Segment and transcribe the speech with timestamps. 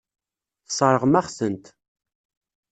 [0.65, 1.65] Tesseṛɣem-aɣ-tent.